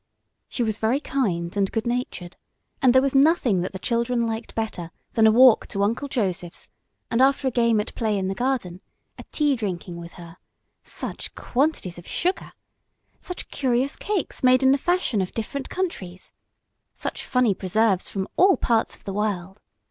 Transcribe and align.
She 0.49 0.63
was 0.63 0.79
very 0.79 0.99
kind 0.99 1.55
and 1.55 1.71
good 1.71 1.85
natured, 1.85 2.35
and 2.81 2.91
there 2.91 3.03
was 3.03 3.13
nothing 3.13 3.61
that 3.61 3.71
the 3.71 3.77
children 3.77 4.25
liked 4.25 4.55
better 4.55 4.89
than 5.13 5.27
a 5.27 5.31
walk 5.31 5.67
to 5.67 5.83
Uncle 5.83 6.07
Joseph's, 6.07 6.67
and, 7.11 7.21
after 7.21 7.47
a 7.47 7.51
game 7.51 7.79
at 7.79 7.93
play 7.93 8.17
in 8.17 8.27
the 8.27 8.33
garden, 8.33 8.81
a 9.19 9.23
tea 9.31 9.55
drinking 9.55 9.97
with 9.97 10.13
her 10.13 10.37
such 10.81 11.35
quantities 11.35 11.99
of 11.99 12.07
sugar! 12.07 12.53
such 13.19 13.51
curious 13.51 13.95
cakes 13.95 14.41
made 14.41 14.63
in 14.63 14.71
the 14.71 14.79
fashion 14.79 15.21
of 15.21 15.33
different 15.33 15.69
countries! 15.69 16.33
such 16.95 17.23
funny 17.23 17.53
preserves 17.53 18.09
from 18.09 18.27
all 18.37 18.57
parts 18.57 18.95
of 18.95 19.03
the 19.03 19.13
world! 19.13 19.61